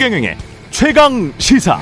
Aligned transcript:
최경영의 0.00 0.38
최강 0.70 1.30
시사. 1.36 1.78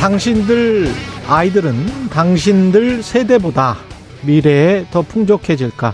당신들 0.00 0.92
아이들은 1.28 2.10
당신들 2.10 3.04
세대보다 3.04 3.76
미래에 4.22 4.86
더 4.90 5.02
풍족해질까? 5.02 5.92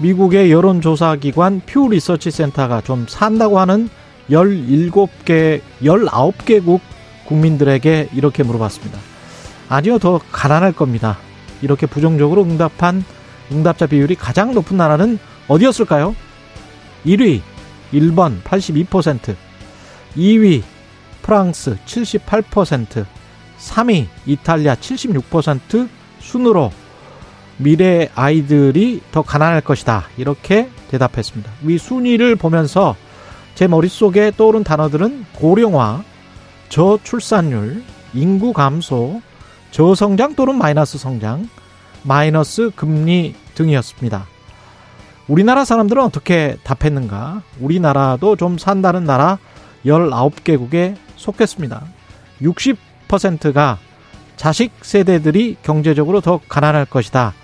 미국의 0.00 0.50
여론조사기관 0.50 1.62
퓨 1.64 1.88
리서치 1.88 2.32
센터가 2.32 2.80
좀 2.80 3.06
산다고 3.08 3.60
하는 3.60 3.88
17개, 4.28 5.60
19개국 5.80 6.80
국민들에게 7.26 8.08
이렇게 8.12 8.42
물어봤습니다. 8.42 8.98
아니요, 9.68 10.00
더 10.00 10.20
가난할 10.32 10.72
겁니다. 10.72 11.16
이렇게 11.62 11.86
부정적으로 11.86 12.42
응답한 12.42 13.04
응답자 13.52 13.86
비율이 13.86 14.14
가장 14.14 14.54
높은 14.54 14.76
나라는 14.76 15.18
어디였을까요? 15.48 16.14
1위, 17.06 17.40
일본 17.92 18.42
82%, 18.42 19.34
2위, 20.16 20.62
프랑스 21.22 21.76
78%, 21.86 23.06
3위, 23.58 24.06
이탈리아 24.26 24.74
76% 24.74 25.88
순으로 26.20 26.72
미래 27.56 28.08
아이들이 28.14 29.02
더 29.10 29.22
가난할 29.22 29.60
것이다. 29.60 30.04
이렇게 30.16 30.68
대답했습니다. 30.90 31.50
위 31.62 31.76
순위를 31.76 32.36
보면서 32.36 32.96
제 33.54 33.66
머릿속에 33.66 34.30
떠오른 34.36 34.62
단어들은 34.62 35.26
고령화, 35.34 36.04
저출산율, 36.68 37.82
인구 38.14 38.52
감소, 38.52 39.20
저성장 39.72 40.34
또는 40.34 40.56
마이너스 40.56 40.98
성장, 40.98 41.48
마이너스 42.04 42.70
금리 42.76 43.34
등이었습니다. 43.58 44.26
우리나라 45.26 45.64
사람들은 45.64 46.02
어떻게 46.02 46.56
답했는가? 46.64 47.42
우리나라도 47.60 48.36
좀 48.36 48.56
산다는 48.56 49.04
나라 49.04 49.38
19개국에 49.84 50.96
속했습니다. 51.16 51.82
60%가 52.40 53.78
자식 54.36 54.72
세대들이 54.82 55.56
경제적으로 55.62 56.20
더 56.20 56.40
가난할 56.48 56.86
것이다. 56.86 57.34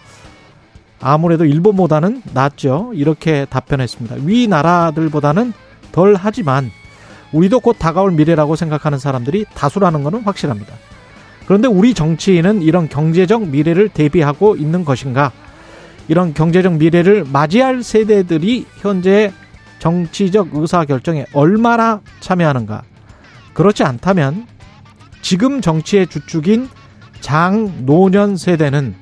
아무래도 1.01 1.45
일본보다는 1.45 2.23
낫죠. 2.33 2.93
이렇게 2.95 3.47
답변했습니다. 3.51 4.17
위 4.21 4.47
나라들보다는 4.47 5.53
덜 5.93 6.15
하지만 6.19 6.71
우리도 7.33 7.61
곧 7.61 7.77
다가올 7.78 8.12
미래라고 8.12 8.56
생각하는 8.56 8.99
사람들이 8.99 9.45
다수라는 9.55 10.05
것은 10.05 10.23
확실합니다. 10.23 10.73
그런데 11.47 11.69
우리 11.69 11.93
정치인은 11.93 12.62
이런 12.62 12.89
경제적 12.89 13.49
미래를 13.49 13.91
대비하고 13.91 14.56
있는 14.56 14.84
것인가? 14.84 15.33
이런 16.08 16.34
경제적 16.34 16.74
미래를 16.74 17.24
맞이할 17.24 17.83
세대들이 17.83 18.66
현재 18.77 19.33
정치적 19.78 20.50
의사 20.52 20.84
결정에 20.84 21.27
얼마나 21.33 22.00
참여하는가? 22.20 22.83
그렇지 23.55 23.83
않다면 23.84 24.47
지금 25.22 25.60
정치의 25.60 26.06
주축인 26.08 26.69
장, 27.20 27.86
노년 27.86 28.36
세대는 28.36 28.94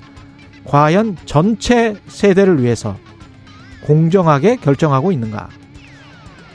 과연 0.64 1.16
전체 1.24 1.96
세대를 2.06 2.62
위해서 2.62 2.96
공정하게 3.84 4.56
결정하고 4.56 5.10
있는가? 5.10 5.48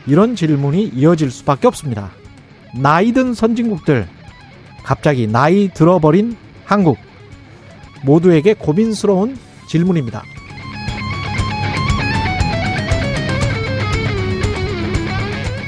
이런 0.05 0.35
질문이 0.35 0.91
이어질 0.93 1.29
수밖에 1.29 1.67
없습니다. 1.67 2.11
나이든 2.73 3.33
선진국들, 3.33 4.07
갑자기 4.83 5.27
나이 5.27 5.67
들어버린 5.73 6.37
한국, 6.63 6.97
모두에게 8.03 8.53
고민스러운 8.53 9.37
질문입니다. 9.67 10.23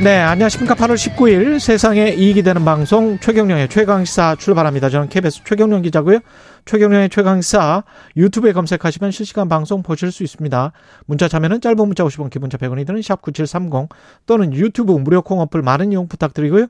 네, 0.02 0.18
안녕하십니까. 0.18 0.76
8월 0.76 0.96
19일 0.96 1.60
세상에 1.60 2.12
이익이 2.12 2.42
되는 2.42 2.64
방송 2.64 3.20
최경령의 3.20 3.68
최강시사 3.68 4.38
출발합니다. 4.40 4.90
저는 4.90 5.10
KBS 5.10 5.44
최경령 5.44 5.82
기자고요. 5.82 6.20
최경령의 6.64 7.10
최강시사 7.10 7.84
유튜브에 8.16 8.54
검색하시면 8.54 9.12
실시간 9.12 9.50
방송 9.50 9.84
보실 9.84 10.14
수 10.14 10.24
있습니다. 10.24 10.72
문자 11.06 11.28
참여는 11.28 11.60
짧은 11.60 11.86
문자 11.86 12.06
50원, 12.06 12.30
기본자 12.30 12.58
100원이 12.58 12.88
드는 12.88 13.02
샵9730 13.02 13.90
또는 14.26 14.54
유튜브 14.54 14.94
무료 14.94 15.22
콩 15.22 15.42
어플 15.42 15.62
많은 15.62 15.92
이용 15.92 16.08
부탁드리고요. 16.08 16.68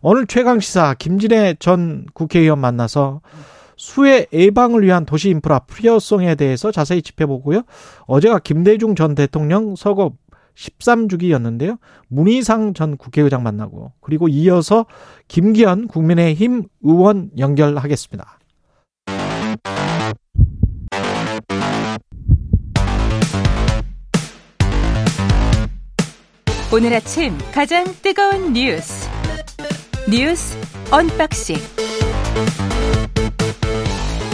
오늘 0.00 0.26
최강시사 0.26 0.96
김진애 0.98 1.54
전 1.60 2.06
국회의원 2.14 2.58
만나서 2.58 3.20
수해 3.76 4.26
예방을 4.32 4.82
위한 4.82 5.04
도시 5.04 5.30
인프라 5.30 5.60
프리어송에 5.60 6.34
대해서 6.34 6.70
자세히 6.70 7.02
짚어보고요. 7.02 7.62
어제가 8.06 8.38
김대중 8.40 8.94
전 8.94 9.14
대통령 9.14 9.76
서거 9.76 10.12
13주기였는데요. 10.54 11.78
문희상 12.08 12.74
전 12.74 12.96
국회의장 12.96 13.42
만나고 13.42 13.92
그리고 14.00 14.28
이어서 14.28 14.86
김기현 15.28 15.88
국민의힘 15.88 16.64
의원 16.82 17.30
연결하겠습니다. 17.38 18.38
오늘 26.74 26.94
아침 26.94 27.36
가장 27.52 27.84
뜨거운 28.02 28.54
뉴스 28.54 29.06
뉴스 30.08 30.56
언박싱 30.90 31.56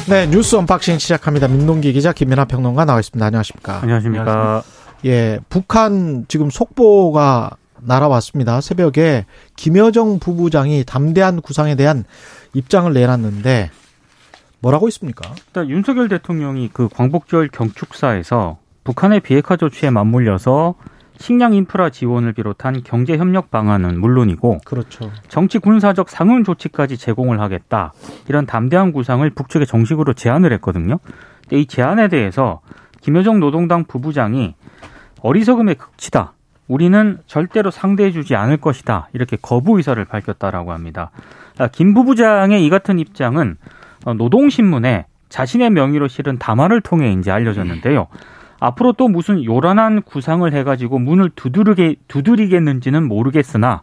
네, 0.09 0.27
뉴스 0.27 0.57
unboxing 0.57 0.99
시작합니다. 0.99 1.49
민동기 1.49 1.93
기자 1.93 2.15
김민아 2.15 2.47
평론가 2.47 2.87
나와 2.87 2.99
있습니다. 2.99 3.27
안녕하십니까? 3.27 3.83
안녕하십니까? 3.83 4.63
예, 5.05 5.39
북한 5.51 6.25
지금 6.29 6.49
속보가 6.49 7.51
날아왔습니다. 7.83 8.63
새벽에 8.63 9.27
김여정 9.57 10.19
부부장이 10.19 10.85
담대한 10.87 11.43
구상에 11.43 11.75
대한 11.75 12.05
입장을 12.55 12.91
내놨는데 12.91 13.71
뭐라고 14.61 14.89
있습니까? 14.89 15.35
일단 15.49 15.69
윤석열 15.69 16.09
대통령이 16.09 16.71
그 16.73 16.89
광복절 16.89 17.49
경축사에서 17.49 18.57
북한의 18.85 19.21
비핵화 19.21 19.57
조치에 19.57 19.91
맞물려서 19.91 20.75
식량 21.19 21.53
인프라 21.53 21.91
지원을 21.91 22.33
비롯한 22.33 22.83
경제 22.85 23.19
협력 23.19 23.51
방안은 23.51 24.01
물론이고 24.01 24.61
그렇죠. 24.65 25.11
정치 25.29 25.59
군사적 25.59 26.09
상응 26.09 26.45
조치까지 26.45 26.97
제공을 26.97 27.41
하겠다. 27.41 27.93
이런 28.29 28.47
담대한 28.47 28.93
구상을 28.93 29.29
북측에 29.31 29.65
정식으로 29.65 30.15
제안을 30.15 30.53
했거든요. 30.55 30.99
근데 31.43 31.61
이 31.61 31.67
제안에 31.67 32.09
대해서 32.09 32.61
김여정 33.01 33.41
노동당 33.41 33.85
부부장이 33.85 34.55
어리석음의 35.21 35.75
극치다. 35.75 36.33
우리는 36.69 37.19
절대로 37.27 37.71
상대해주지 37.71 38.37
않을 38.37 38.59
것이다. 38.59 39.09
이렇게 39.13 39.37
거부 39.41 39.79
의사를 39.79 40.03
밝혔다라고 40.05 40.73
합니다. 40.73 41.11
아, 41.59 41.67
김 41.67 41.95
부부장의 41.95 42.65
이 42.65 42.71
같은 42.71 42.99
입장은 42.99 43.57
어, 44.05 44.15
노동신문에 44.15 45.07
자신의 45.29 45.71
명의로 45.71 46.09
실은 46.09 46.39
담화를 46.39 46.81
통해 46.81 47.13
이제 47.13 47.31
알려졌는데요. 47.31 48.07
앞으로 48.61 48.93
또 48.93 49.09
무슨 49.09 49.45
요란한 49.45 50.03
구상을 50.03 50.53
해가지고 50.53 50.99
문을 50.99 51.31
두드리게 51.31 51.97
두드리겠는지는 52.09 53.07
모르겠으나 53.07 53.83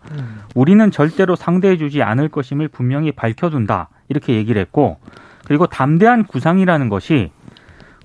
우리는 0.53 0.91
절대로 0.91 1.35
상대해주지 1.35 2.03
않을 2.03 2.29
것임을 2.29 2.67
분명히 2.67 3.11
밝혀둔다 3.11 3.89
이렇게 4.09 4.35
얘기를 4.35 4.61
했고 4.61 4.97
그리고 5.45 5.67
담대한 5.67 6.25
구상이라는 6.25 6.89
것이 6.89 7.31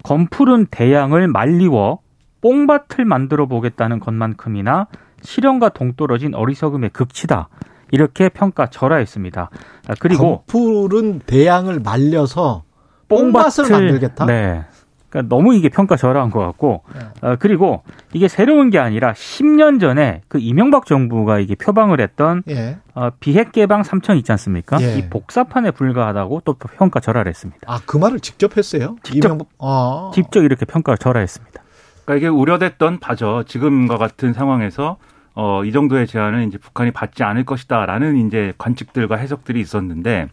검푸른 0.02 0.66
대양을 0.66 1.28
말리워 1.28 2.00
뽕밭을 2.40 3.04
만들어 3.04 3.46
보겠다는 3.46 4.00
것만큼이나 4.00 4.86
실현과 5.22 5.70
동떨어진 5.70 6.34
어리석음의 6.34 6.90
극치다. 6.90 7.48
이렇게 7.92 8.28
평가절하했습니다. 8.28 9.50
그리고 9.98 10.44
풀은 10.46 11.20
대양을 11.26 11.80
말려서 11.80 12.62
뽕밭을, 13.08 13.64
뽕밭을 13.64 13.70
만들겠다. 13.70 14.26
네. 14.26 14.64
그러니까 15.10 15.34
너무 15.34 15.54
이게 15.54 15.68
평가 15.68 15.96
절하한 15.96 16.30
것 16.30 16.38
같고, 16.38 16.82
네. 16.94 17.00
어, 17.20 17.36
그리고 17.38 17.82
이게 18.12 18.28
새로운 18.28 18.70
게 18.70 18.78
아니라 18.78 19.12
10년 19.12 19.80
전에 19.80 20.22
그 20.28 20.38
이명박 20.38 20.86
정부가 20.86 21.40
이게 21.40 21.56
표방을 21.56 22.00
했던 22.00 22.42
예. 22.48 22.78
어, 22.94 23.10
비핵 23.18 23.52
개방 23.52 23.82
3천 23.82 24.16
있지 24.18 24.30
않습니까? 24.32 24.80
예. 24.80 24.98
이 24.98 25.10
복사판에 25.10 25.72
불과하다고 25.72 26.42
또 26.44 26.54
평가 26.54 27.00
절하했습니다. 27.00 27.60
아, 27.66 27.80
그 27.84 27.96
말을 27.96 28.20
직접 28.20 28.56
했어요? 28.56 28.96
직접, 29.02 29.28
이명박... 29.28 29.48
아. 29.58 30.12
직접 30.14 30.42
이렇게 30.42 30.64
평가 30.64 30.96
절하했습니다. 30.96 31.62
그러니까 32.04 32.14
이게 32.16 32.28
우려됐던 32.28 33.00
바죠. 33.00 33.42
지금과 33.46 33.98
같은 33.98 34.32
상황에서 34.32 34.96
어, 35.34 35.64
이 35.64 35.72
정도의 35.72 36.06
제한은 36.06 36.48
이제 36.48 36.58
북한이 36.58 36.92
받지 36.92 37.22
않을 37.24 37.44
것이다라는 37.44 38.26
이제 38.26 38.52
관측들과 38.58 39.16
해석들이 39.16 39.60
있었는데, 39.60 40.28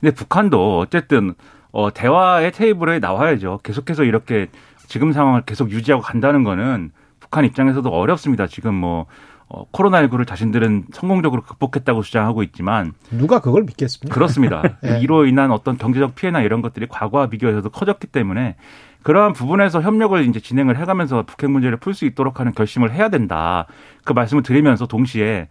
근데 0.00 0.14
북한도 0.14 0.78
어쨌든 0.78 1.34
어, 1.76 1.92
대화의 1.92 2.52
테이블에 2.52 3.00
나와야죠. 3.00 3.60
계속해서 3.62 4.04
이렇게 4.04 4.46
지금 4.88 5.12
상황을 5.12 5.42
계속 5.42 5.70
유지하고 5.70 6.02
간다는 6.02 6.42
거는 6.42 6.90
북한 7.20 7.44
입장에서도 7.44 7.86
어렵습니다. 7.86 8.46
지금 8.46 8.72
뭐 8.74 9.04
어, 9.48 9.70
코로나19를 9.72 10.26
자신들은 10.26 10.86
성공적으로 10.94 11.42
극복했다고 11.42 12.00
주장하고 12.00 12.42
있지만 12.44 12.94
누가 13.10 13.40
그걸 13.40 13.64
믿겠습니까? 13.64 14.14
그렇습니다. 14.14 14.62
네. 14.80 15.00
이로 15.04 15.26
인한 15.26 15.50
어떤 15.50 15.76
경제적 15.76 16.14
피해나 16.14 16.40
이런 16.40 16.62
것들이 16.62 16.86
과거와 16.88 17.26
비교해서도 17.26 17.68
커졌기 17.68 18.06
때문에 18.06 18.56
그러한 19.02 19.34
부분에서 19.34 19.82
협력을 19.82 20.26
이제 20.26 20.40
진행을 20.40 20.78
해가면서 20.78 21.24
북핵 21.24 21.50
문제를 21.50 21.76
풀 21.76 21.92
수 21.92 22.06
있도록 22.06 22.40
하는 22.40 22.52
결심을 22.52 22.90
해야 22.90 23.10
된다. 23.10 23.66
그 24.02 24.14
말씀을 24.14 24.42
드리면서 24.42 24.86
동시에 24.86 25.48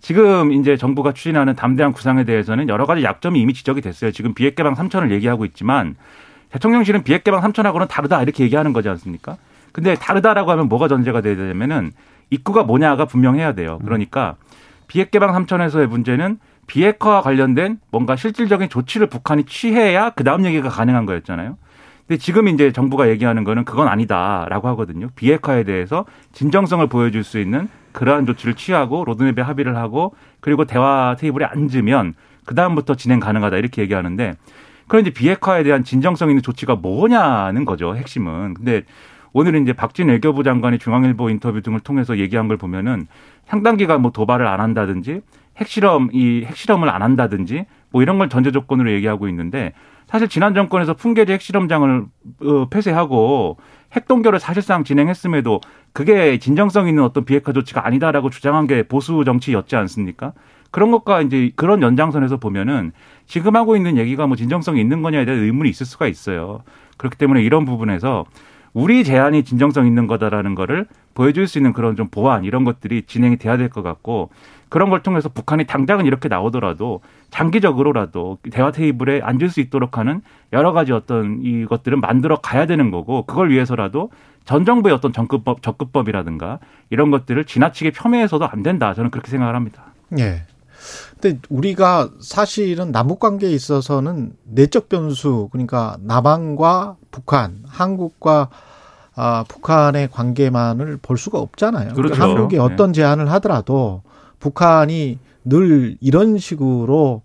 지금 0.00 0.52
이제 0.52 0.76
정부가 0.76 1.12
추진하는 1.12 1.54
담대한 1.54 1.92
구상에 1.92 2.24
대해서는 2.24 2.68
여러 2.68 2.86
가지 2.86 3.02
약점이 3.02 3.40
이미 3.40 3.54
지적이 3.54 3.80
됐어요. 3.80 4.10
지금 4.10 4.34
비핵 4.34 4.54
개방 4.54 4.74
3천을 4.74 5.10
얘기하고 5.10 5.44
있지만 5.44 5.96
대통령실은 6.50 7.02
비핵 7.02 7.24
개방 7.24 7.40
3천하고는 7.40 7.88
다르다 7.88 8.22
이렇게 8.22 8.44
얘기하는 8.44 8.72
거지 8.72 8.88
않습니까? 8.88 9.36
근데 9.72 9.94
다르다라고 9.94 10.50
하면 10.52 10.68
뭐가 10.68 10.88
전제가 10.88 11.20
돼야 11.20 11.36
되냐면은 11.36 11.92
입구가 12.30 12.62
뭐냐가 12.62 13.04
분명해야 13.04 13.52
돼요. 13.52 13.78
그러니까 13.84 14.36
비핵 14.86 15.10
개방 15.10 15.32
3천에서의 15.32 15.86
문제는 15.86 16.38
비핵화와 16.66 17.22
관련된 17.22 17.78
뭔가 17.90 18.16
실질적인 18.16 18.68
조치를 18.68 19.08
북한이 19.08 19.44
취해야 19.44 20.10
그 20.10 20.24
다음 20.24 20.44
얘기가 20.44 20.68
가능한 20.68 21.06
거였잖아요. 21.06 21.56
근데 22.06 22.18
지금 22.18 22.48
이제 22.48 22.72
정부가 22.72 23.08
얘기하는 23.08 23.44
거는 23.44 23.64
그건 23.64 23.88
아니다라고 23.88 24.68
하거든요. 24.68 25.08
비핵화에 25.16 25.64
대해서 25.64 26.04
진정성을 26.32 26.86
보여줄 26.86 27.24
수 27.24 27.38
있는 27.38 27.68
그러한 27.96 28.26
조치를 28.26 28.54
취하고 28.54 29.04
로드맵에 29.06 29.40
합의를 29.40 29.74
하고 29.76 30.14
그리고 30.40 30.66
대화 30.66 31.16
테이블에 31.18 31.46
앉으면 31.46 32.12
그 32.44 32.54
다음부터 32.54 32.94
진행 32.94 33.20
가능하다 33.20 33.56
이렇게 33.56 33.80
얘기하는데 33.82 34.34
그런 34.86 35.02
이제 35.02 35.10
비핵화에 35.10 35.62
대한 35.62 35.82
진정성 35.82 36.28
있는 36.28 36.42
조치가 36.42 36.76
뭐냐는 36.76 37.64
거죠 37.64 37.96
핵심은. 37.96 38.54
근데 38.54 38.82
오늘은 39.32 39.62
이제 39.62 39.72
박진 39.72 40.08
외교부 40.08 40.44
장관이 40.44 40.78
중앙일보 40.78 41.30
인터뷰 41.30 41.62
등을 41.62 41.80
통해서 41.80 42.18
얘기한 42.18 42.48
걸 42.48 42.58
보면은 42.58 43.06
상당 43.46 43.78
기간 43.78 44.02
뭐 44.02 44.12
도발을 44.12 44.46
안 44.46 44.60
한다든지 44.60 45.22
핵실험 45.56 46.10
이 46.12 46.44
핵실험을 46.44 46.90
안 46.90 47.00
한다든지 47.02 47.64
뭐 47.90 48.02
이런 48.02 48.18
걸 48.18 48.28
전제 48.28 48.50
조건으로 48.50 48.92
얘기하고 48.92 49.26
있는데 49.28 49.72
사실 50.06 50.28
지난 50.28 50.54
정권에서 50.54 50.94
풍계리 50.94 51.32
핵실험장을 51.32 52.04
어, 52.44 52.68
폐쇄하고 52.68 53.56
핵동결을 53.96 54.38
사실상 54.38 54.84
진행했음에도 54.84 55.60
그게 55.92 56.38
진정성 56.38 56.88
있는 56.88 57.02
어떤 57.02 57.24
비핵화 57.24 57.52
조치가 57.52 57.86
아니다라고 57.86 58.30
주장한 58.30 58.66
게 58.66 58.82
보수 58.82 59.24
정치였지 59.24 59.74
않습니까? 59.76 60.32
그런 60.70 60.90
것과 60.90 61.22
이제 61.22 61.50
그런 61.56 61.82
연장선에서 61.82 62.36
보면은 62.36 62.92
지금 63.26 63.56
하고 63.56 63.76
있는 63.76 63.96
얘기가 63.96 64.26
뭐 64.26 64.36
진정성이 64.36 64.80
있는 64.80 65.00
거냐에 65.02 65.24
대한 65.24 65.40
의문이 65.40 65.70
있을 65.70 65.86
수가 65.86 66.06
있어요. 66.06 66.62
그렇기 66.98 67.16
때문에 67.16 67.42
이런 67.42 67.64
부분에서 67.64 68.26
우리 68.76 69.04
제안이 69.04 69.42
진정성 69.42 69.86
있는 69.86 70.06
거다라는 70.06 70.54
거를 70.54 70.86
보여줄 71.14 71.48
수 71.48 71.56
있는 71.56 71.72
그런 71.72 71.96
좀 71.96 72.08
보완 72.10 72.44
이런 72.44 72.62
것들이 72.64 73.04
진행이 73.06 73.38
돼야 73.38 73.56
될 73.56 73.70
것 73.70 73.82
같고 73.82 74.28
그런 74.68 74.90
걸 74.90 75.02
통해서 75.02 75.30
북한이 75.30 75.64
당장은 75.64 76.04
이렇게 76.04 76.28
나오더라도 76.28 77.00
장기적으로라도 77.30 78.36
대화 78.52 78.70
테이블에 78.72 79.22
앉을 79.22 79.48
수 79.48 79.60
있도록 79.60 79.96
하는 79.96 80.20
여러 80.52 80.72
가지 80.72 80.92
어떤 80.92 81.40
이것들은 81.42 82.00
만들어 82.00 82.36
가야 82.36 82.66
되는 82.66 82.90
거고 82.90 83.24
그걸 83.24 83.48
위해서라도 83.48 84.10
전 84.44 84.66
정부의 84.66 84.94
어떤 84.94 85.10
접근법, 85.10 85.62
접근법이라든가 85.62 86.58
이런 86.90 87.10
것들을 87.10 87.46
지나치게 87.46 87.92
폄훼해서도 87.92 88.46
안 88.46 88.62
된다. 88.62 88.92
저는 88.92 89.10
그렇게 89.10 89.30
생각을 89.30 89.54
합니다. 89.54 89.84
예. 90.18 90.42
근데 91.20 91.38
우리가 91.48 92.10
사실은 92.20 92.92
남북 92.92 93.20
관계에 93.20 93.50
있어서는 93.50 94.32
내적 94.44 94.88
변수 94.88 95.48
그러니까 95.50 95.96
남한과 96.02 96.96
북한, 97.10 97.62
한국과 97.66 98.50
아, 99.14 99.44
북한의 99.48 100.10
관계만을 100.10 100.98
볼 101.00 101.16
수가 101.16 101.38
없잖아요. 101.38 101.94
그러니까 101.94 102.16
그렇죠. 102.16 102.22
한국이 102.22 102.56
네. 102.56 102.62
어떤 102.62 102.92
제안을 102.92 103.30
하더라도 103.32 104.02
북한이 104.40 105.18
늘 105.44 105.96
이런 106.00 106.36
식으로 106.36 107.22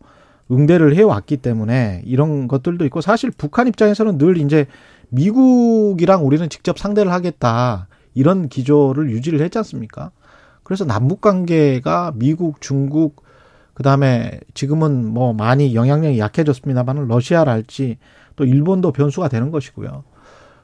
응대를 0.50 0.96
해왔기 0.96 1.38
때문에 1.38 2.02
이런 2.06 2.48
것들도 2.48 2.86
있고 2.86 3.02
사실 3.02 3.30
북한 3.32 3.68
입장에서는 3.68 4.18
늘 4.18 4.38
이제 4.38 4.68
미국이랑 5.10 6.26
우리는 6.26 6.48
직접 6.50 6.80
상대를 6.80 7.12
하겠다 7.12 7.88
이런 8.14 8.48
기조를 8.48 9.10
유지를 9.12 9.42
했지 9.42 9.58
않습니까? 9.58 10.12
그래서 10.64 10.86
남북 10.86 11.20
관계가 11.20 12.14
미국, 12.16 12.62
중국 12.62 13.21
그 13.82 13.84
다음에 13.84 14.40
지금은 14.54 15.08
뭐 15.08 15.34
많이 15.34 15.74
영향력이 15.74 16.20
약해졌습니다만 16.20 17.08
러시아랄지 17.08 17.98
또 18.36 18.46
일본도 18.46 18.92
변수가 18.92 19.28
되는 19.28 19.50
것이고요. 19.50 20.04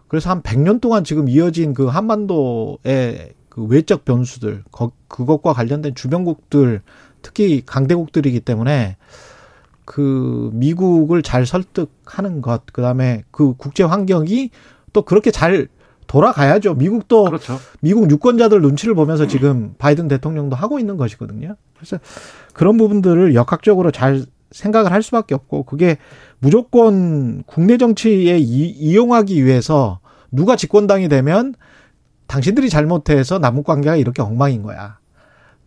그래서 0.08 0.30
한 0.30 0.44
100년 0.44 0.80
동안 0.80 1.04
지금 1.04 1.28
이어진 1.28 1.74
그 1.74 1.88
한반도의 1.88 3.34
그 3.50 3.64
외적 3.64 4.06
변수들, 4.06 4.64
거- 4.72 4.92
그것과 5.08 5.54
관련된 5.54 5.96
주변국들, 5.96 6.82
특히 7.24 7.64
강대국들이기 7.66 8.40
때문에 8.42 8.98
그 9.84 10.52
미국을 10.54 11.24
잘 11.24 11.48
설득하는 11.48 12.44
것, 12.44 12.68
그 12.72 12.84
다음에 12.84 13.24
그 13.32 13.56
국제 13.58 13.82
환경이 13.82 14.52
또 14.94 15.02
그렇게 15.02 15.32
잘 15.32 15.68
돌아가야죠. 16.08 16.76
미국도 16.76 17.26
그렇죠. 17.26 17.60
미국 17.80 18.10
유권자들 18.10 18.62
눈치를 18.62 18.96
보면서 18.96 19.28
지금 19.28 19.76
바이든 19.78 20.08
대통령도 20.08 20.56
하고 20.56 20.80
있는 20.80 20.98
것이거든요. 20.98 21.56
그래서 21.76 21.98
그런 22.54 22.78
부분들을 22.78 23.36
역학적으로 23.36 23.92
잘 23.92 24.26
생각을 24.52 24.92
할 24.92 25.04
수밖에 25.04 25.36
없고 25.36 25.64
그게 25.64 25.98
무조건 26.40 27.44
국내 27.46 27.78
정치에 27.78 28.38
이, 28.38 28.70
이용하기 28.70 29.46
위해서 29.46 30.00
누가 30.32 30.56
집권당이 30.56 31.10
되면 31.10 31.54
당신들이 32.28 32.70
잘못해서 32.70 33.40
남북 33.40 33.66
관계가 33.66 33.96
이렇게 33.96 34.22
엉망인 34.22 34.64
거야. 34.64 35.00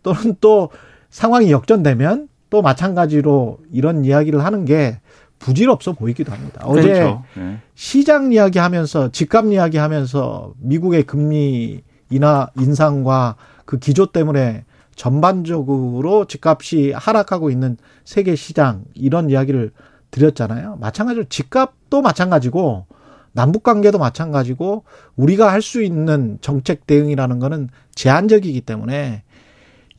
또는 0.03 0.35
또 0.41 0.69
상황이 1.09 1.51
역전되면 1.51 2.27
또 2.49 2.61
마찬가지로 2.61 3.59
이런 3.71 4.05
이야기를 4.05 4.43
하는 4.43 4.65
게 4.65 4.99
부질없어 5.41 5.93
보이기도 5.93 6.31
합니다. 6.31 6.61
어제 6.65 6.81
그렇죠. 6.81 7.23
네. 7.35 7.57
시장 7.75 8.31
이야기 8.31 8.59
하면서 8.59 9.11
집값 9.11 9.45
이야기 9.47 9.77
하면서 9.77 10.53
미국의 10.59 11.03
금리 11.03 11.81
인하 12.09 12.47
인상과 12.57 13.35
그 13.65 13.79
기조 13.79 14.07
때문에 14.07 14.65
전반적으로 14.95 16.25
집값이 16.25 16.91
하락하고 16.95 17.49
있는 17.49 17.77
세계 18.05 18.35
시장 18.35 18.83
이런 18.93 19.29
이야기를 19.29 19.71
드렸잖아요. 20.11 20.77
마찬가지로 20.79 21.25
집값도 21.29 22.01
마찬가지고 22.01 22.85
남북 23.31 23.63
관계도 23.63 23.97
마찬가지고 23.97 24.83
우리가 25.15 25.51
할 25.51 25.61
수 25.61 25.81
있는 25.81 26.37
정책 26.41 26.85
대응이라는 26.85 27.39
거는 27.39 27.69
제한적이기 27.95 28.61
때문에 28.61 29.23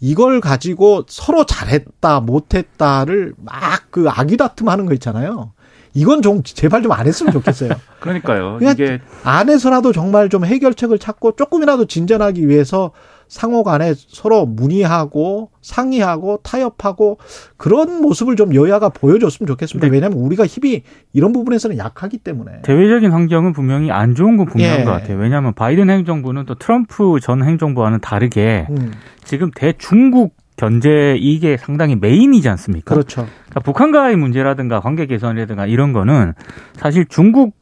이걸 0.03 0.41
가지고 0.41 1.05
서로 1.09 1.47
잘했다 1.47 2.21
못했다를 2.21 3.35
막 3.39 3.83
그 3.93 4.09
아귀다툼 4.09 4.71
하는 4.71 4.87
거 4.87 4.95
있잖아요. 4.95 5.53
이건 5.93 6.23
좀 6.23 6.43
제발 6.43 6.83
좀 6.83 6.93
안 6.93 7.07
했으면 7.07 7.31
좋겠어요. 7.31 7.75
그러니까요. 8.01 8.59
이게 8.63 9.03
안에서라도 9.23 9.93
정말 9.93 10.31
좀 10.31 10.47
해결책을 10.47 10.99
찾고 10.99 11.37
조금이라도 11.37 11.85
진전하기 11.85 12.49
위해서 12.49 12.93
상호 13.33 13.63
간에 13.63 13.95
서로 13.97 14.45
문의하고 14.45 15.49
상의하고 15.63 16.41
타협하고 16.43 17.17
그런 17.57 18.03
모습을 18.03 18.37
좀 18.37 18.55
여야가 18.55 18.91
보여줬으면 18.91 19.47
좋겠습니다. 19.47 19.87
근데- 19.87 19.97
왜냐하면 19.97 20.19
우리가 20.23 20.45
힘이 20.45 20.83
이런 21.15 21.33
부분에서는 21.33 21.79
약하기 21.79 22.19
때문에. 22.19 22.61
대외적인 22.61 23.11
환경은 23.11 23.55
분명히 23.55 23.91
안 23.91 24.15
좋은 24.15 24.37
건 24.37 24.45
분명한 24.45 24.81
예. 24.81 24.85
것 24.85 24.91
같아요. 24.91 25.17
왜냐하면 25.17 25.55
바이든 25.55 25.89
행정부는 25.89 26.45
또 26.45 26.57
트럼프 26.57 27.21
전 27.23 27.43
행정부와는 27.43 28.01
다르게 28.01 28.67
음, 28.69 28.93
지금 29.25 29.51
대중국 29.55 30.37
견제 30.59 31.17
이게 31.19 31.57
상당히 31.57 31.97
메인이지 31.97 32.51
않습니까? 32.51 32.95
그렇죠. 32.95 33.27
그러니까 33.47 33.61
북한과의 33.61 34.17
문제라든가 34.17 34.81
관계 34.81 35.07
개선이라든가 35.07 35.65
이런 35.65 35.95
거는 35.95 36.35
사실 36.75 37.07
중국 37.09 37.55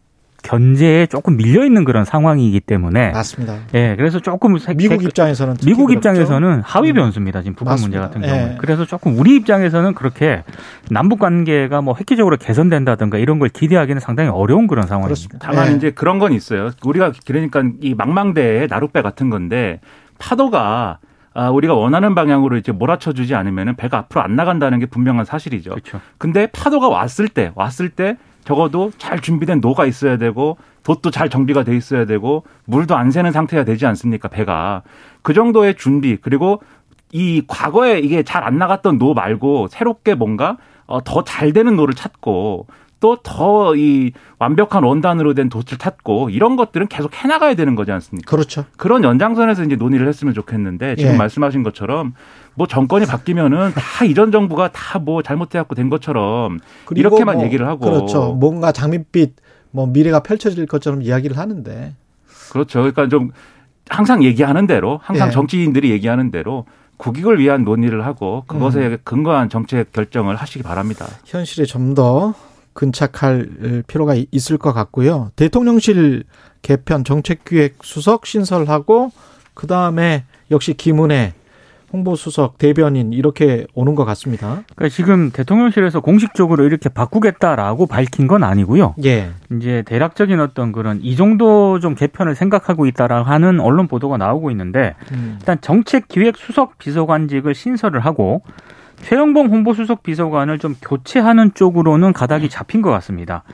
견제에 0.43 1.07
조금 1.07 1.37
밀려 1.37 1.65
있는 1.65 1.85
그런 1.85 2.05
상황이기 2.05 2.61
때문에 2.61 3.11
맞습니다. 3.11 3.57
예, 3.75 3.95
그래서 3.97 4.21
조금 4.21 4.59
색- 4.59 4.77
미국 4.77 4.95
색- 5.01 5.05
입장에서는 5.05 5.57
미국 5.65 5.87
그렇죠. 5.87 5.99
입장에서는 5.99 6.63
하위 6.65 6.91
음. 6.91 6.95
변수입니다. 6.95 7.43
지금 7.43 7.55
북한 7.55 7.73
맞습니다. 7.75 7.99
문제 8.01 8.09
같은 8.09 8.21
경우는. 8.29 8.55
예. 8.55 8.59
그래서 8.59 8.85
조금 8.85 9.19
우리 9.19 9.37
입장에서는 9.37 9.95
그렇게 9.95 10.43
남북 10.91 11.19
관계가 11.19 11.81
뭐 11.83 11.95
획기적으로 11.99 12.37
개선된다든가 12.37 13.19
이런 13.19 13.39
걸 13.39 13.49
기대하기는 13.49 14.01
상당히 14.01 14.31
어려운 14.31 14.67
그런 14.67 14.87
상황입니다. 14.87 15.07
그렇습니다. 15.09 15.39
다만 15.47 15.73
예. 15.73 15.77
이제 15.77 15.91
그런 15.91 16.19
건 16.19 16.33
있어요. 16.33 16.71
우리가 16.85 17.13
그러니까 17.27 17.63
이 17.81 17.95
망망대해 17.95 18.67
나룻배 18.69 19.03
같은 19.03 19.31
건데 19.31 19.81
파도가 20.19 20.99
아, 21.33 21.49
우리가 21.49 21.75
원하는 21.75 22.17
방향으로 22.17 22.57
이제 22.57 22.73
몰아쳐주지 22.73 23.37
않으면은 23.37 23.77
배가 23.77 23.99
앞으로 23.99 24.21
안 24.21 24.35
나간다는 24.35 24.81
게 24.81 24.87
분명한 24.87 25.25
사실이죠. 25.25 25.71
그렇죠. 25.71 26.01
근데 26.19 26.49
파도가 26.49 26.89
왔을 26.89 27.29
때, 27.29 27.53
왔을 27.55 27.89
때 27.89 28.17
적어도 28.45 28.91
잘 28.99 29.21
준비된 29.21 29.61
노가 29.61 29.87
있어야 29.87 30.17
되고 30.17 30.57
돛도 30.83 31.11
잘 31.11 31.29
정비가 31.29 31.63
돼 31.63 31.77
있어야 31.77 32.05
되고 32.07 32.45
물도 32.65 32.97
안 32.97 33.11
새는 33.11 33.33
상태가 33.33 33.65
되지 33.65 33.87
않습니까? 33.87 34.29
배가. 34.29 34.83
그 35.23 35.35
정도의 35.35 35.77
준비 35.77 36.17
그리고 36.17 36.63
이 37.13 37.43
과거에 37.47 37.99
이게 37.99 38.23
잘 38.23 38.43
안 38.45 38.57
나갔던 38.59 38.99
노 38.99 39.15
말고 39.15 39.69
새롭게 39.69 40.15
뭔가 40.15 40.57
어, 40.87 41.03
더 41.05 41.23
잘 41.23 41.53
되는 41.53 41.77
노를 41.77 41.95
찾고 41.95 42.67
또 43.01 43.17
더 43.23 43.75
이 43.77 44.13
완벽한 44.39 44.83
원단으로 44.85 45.33
된 45.35 45.49
돛을 45.49 45.79
찾고 45.79 46.31
이런 46.31 46.57
것들은 46.57 46.87
계속 46.89 47.15
해나가야 47.15 47.55
되는 47.55 47.75
거지 47.75 47.93
않습니까? 47.93 48.29
그렇죠. 48.31 48.65
그런 48.77 49.05
연장선에서 49.05 49.65
이제 49.65 49.77
논의를 49.77 50.07
했으면 50.09 50.35
좋겠는데 50.35 50.97
지금 50.97 51.13
예. 51.15 51.17
말씀하신 51.17 51.63
것처럼 51.63 52.15
뭐 52.61 52.67
정권이 52.67 53.07
바뀌면은 53.07 53.73
다 53.73 54.05
이전 54.05 54.31
정부가 54.31 54.71
다 54.71 55.01
뭐 55.01 55.23
잘못해갖고 55.23 55.75
된 55.75 55.89
것처럼 55.89 56.59
이렇게만 56.95 57.37
뭐 57.37 57.45
얘기를 57.47 57.67
하고 57.67 57.87
그렇죠. 57.87 58.33
뭔가 58.35 58.71
장밋빛 58.71 59.35
뭐 59.71 59.87
미래가 59.87 60.21
펼쳐질 60.21 60.67
것처럼 60.67 61.01
이야기를 61.01 61.39
하는데 61.39 61.95
그렇죠. 62.53 62.81
그러니까 62.81 63.09
좀 63.09 63.31
항상 63.89 64.23
얘기하는 64.23 64.67
대로 64.67 65.01
항상 65.03 65.29
예. 65.29 65.33
정치인들이 65.33 65.91
얘기하는 65.91 66.31
대로 66.31 66.67
국익을 66.99 67.39
위한 67.39 67.65
논의를 67.65 68.05
하고 68.05 68.45
그것에 68.47 68.87
음. 68.89 68.99
근거한 69.05 69.49
정책 69.49 69.91
결정을 69.93 70.37
하시기 70.37 70.63
바랍니다. 70.63 71.07
현실에 71.25 71.65
좀 71.65 71.95
더 71.95 72.35
근착할 72.75 73.83
필요가 73.87 74.15
있을 74.31 74.59
것 74.59 74.73
같고요. 74.75 75.31
대통령실 75.37 76.25
개편 76.61 77.05
정책기획 77.05 77.77
수석 77.83 78.27
신설하고 78.27 79.13
그 79.55 79.67
다음에 79.67 80.25
역시 80.51 80.75
김은혜 80.75 81.33
홍보수석 81.93 82.59
대변인 82.59 83.13
이렇게 83.13 83.67
오는 83.75 83.95
것 83.95 84.05
같습니다. 84.05 84.63
그러니까 84.77 84.89
지금 84.89 85.31
대통령실에서 85.31 86.01
공식적으로 86.01 86.65
이렇게 86.65 86.89
바꾸겠다라고 86.89 87.87
밝힌 87.87 88.27
건 88.27 88.45
아니고요. 88.45 88.95
예. 89.05 89.31
이제 89.53 89.83
대략적인 89.87 90.39
어떤 90.41 90.73
그런 90.73 91.01
이 91.03 91.17
정도 91.17 91.81
좀 91.81 91.95
개편을 91.95 92.35
생각하고 92.35 92.87
있다라 92.87 93.23
하는 93.23 93.61
언론 93.61 93.89
보도가 93.89 94.17
나오고 94.17 94.51
있는데 94.51 94.95
음. 95.13 95.37
일단 95.41 95.61
정책기획 95.61 96.37
수석 96.37 96.79
비서관직을 96.79 97.55
신설을 97.55 98.01
하고 98.01 98.43
최영봉 99.03 99.47
홍보수석 99.47 100.03
비서관을 100.03 100.59
좀 100.59 100.75
교체하는 100.81 101.55
쪽으로는 101.55 102.13
가닥이 102.13 102.49
잡힌 102.49 102.83
것 102.83 102.91
같습니다. 102.91 103.45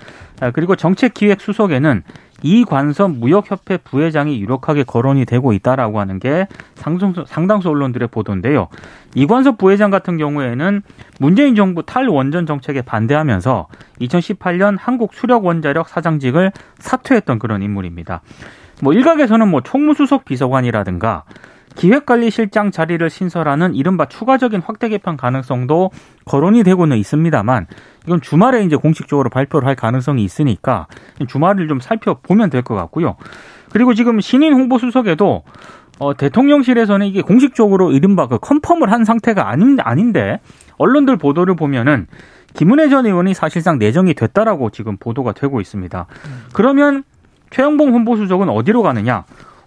아, 0.40 0.50
그리고 0.50 0.76
정책기획 0.76 1.40
수석에는 1.40 2.02
이관섭 2.42 3.12
무역협회 3.12 3.78
부회장이 3.78 4.40
유력하게 4.40 4.84
거론이 4.84 5.24
되고 5.24 5.52
있다라고 5.52 6.00
하는 6.00 6.18
게 6.18 6.46
상당수, 6.74 7.24
상당수 7.26 7.68
언론들의 7.70 8.08
보도인데요. 8.08 8.68
이관섭 9.14 9.58
부회장 9.58 9.90
같은 9.90 10.18
경우에는 10.18 10.82
문재인 11.18 11.54
정부 11.54 11.84
탈원전 11.84 12.46
정책에 12.46 12.82
반대하면서 12.82 13.68
2018년 14.00 14.76
한국 14.78 15.14
수력원자력 15.14 15.88
사장직을 15.88 16.52
사퇴했던 16.78 17.38
그런 17.38 17.62
인물입니다. 17.62 18.20
뭐 18.82 18.92
일각에서는 18.92 19.48
뭐 19.48 19.62
총무수석 19.62 20.24
비서관이라든가 20.26 21.24
기획관리실장 21.76 22.70
자리를 22.70 23.08
신설하는 23.08 23.74
이른바 23.74 24.06
추가적인 24.06 24.62
확대 24.62 24.88
개편 24.88 25.16
가능성도 25.16 25.90
거론이 26.24 26.62
되고는 26.64 26.96
있습니다만 26.96 27.66
이건 28.06 28.20
주말에 28.20 28.64
이제 28.64 28.76
공식적으로 28.76 29.30
발표를 29.30 29.68
할 29.68 29.74
가능성이 29.76 30.24
있으니까 30.24 30.86
주말을 31.28 31.68
좀 31.68 31.80
살펴보면 31.80 32.50
될 32.50 32.62
것 32.62 32.74
같고요. 32.74 33.16
그리고 33.70 33.94
지금 33.94 34.20
신인 34.20 34.54
홍보 34.54 34.78
수석에도 34.78 35.44
어, 35.98 36.14
대통령실에서는 36.14 37.06
이게 37.06 37.22
공식적으로 37.22 37.92
이른바 37.92 38.26
그 38.26 38.38
컨펌을 38.38 38.90
한 38.90 39.04
상태가 39.04 39.48
아닌, 39.48 39.78
아닌데 39.80 40.40
언론들 40.78 41.16
보도를 41.16 41.56
보면은 41.56 42.06
김은혜 42.54 42.88
전 42.88 43.06
의원이 43.06 43.34
사실상 43.34 43.78
내정이 43.78 44.14
됐다라고 44.14 44.70
지금 44.70 44.96
보도가 44.96 45.32
되고 45.32 45.60
있습니다. 45.60 46.06
그러면 46.52 47.04
최영봉 47.50 47.92
홍보수석은 47.94 48.48
어디로 48.48 48.82
가느냐? 48.82 49.24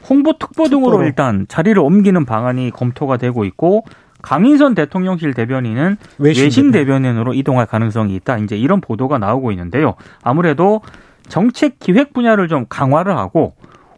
홍보특보 0.08 0.70
등으로. 0.70 1.04
일단 1.04 1.46
자리를 1.48 1.80
옮기는 1.80 2.26
방안이 2.26 2.72
검토가 2.72 3.18
되고 3.18 3.46
있고 3.46 3.86
강인선 4.22 4.76
대통령실 4.76 5.34
대변인은 5.34 5.98
외신 6.18 6.44
외신, 6.44 6.72
대변인. 6.72 7.04
대변인으로 7.04 7.34
이동할 7.34 7.66
가능성이 7.66 8.16
있다. 8.16 8.38
이제 8.38 8.58
이런 8.58 8.82
보도가 8.82 9.18
나오고 9.18 9.52
있는데요. 9.52 9.96
아무래도 10.24 10.82
정책 11.28 11.80
기획 11.80 12.14
분야를 12.14 12.48
좀 12.48 12.66
강화를 12.68 13.16
하고 13.18 13.54